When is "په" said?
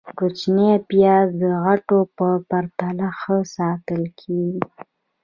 2.17-2.27